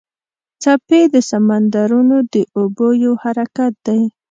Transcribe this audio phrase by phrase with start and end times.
[0.61, 4.01] څپې د سمندرونو د اوبو یو حرکت دی.